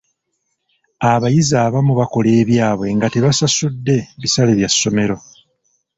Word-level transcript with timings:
Abayizi 1.11 1.53
abamu 1.65 1.93
bakola 1.99 2.29
ebyabwe 2.41 2.87
nga 2.95 3.07
tebasasudde 3.13 3.97
bisale 4.21 4.51
bya 4.59 4.69
ssomero. 4.73 5.17